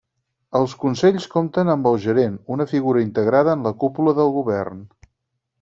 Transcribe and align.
Els 0.59 0.71
consells 0.83 1.27
compten 1.35 1.69
amb 1.75 1.89
el 1.91 1.99
gerent, 2.07 2.39
una 2.57 2.69
figura 2.73 3.05
integrada 3.07 3.57
en 3.59 3.69
la 3.71 3.77
cúpula 3.85 4.19
del 4.23 4.37
govern. 4.43 4.85